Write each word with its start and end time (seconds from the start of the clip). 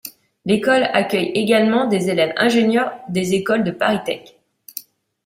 L’école 0.45 0.85
accueille 0.93 1.29
également 1.35 1.85
des 1.85 2.09
élèves 2.09 2.33
ingénieurs 2.37 2.91
des 3.07 3.35
écoles 3.35 3.63
de 3.63 3.69
ParisTech. 3.69 4.35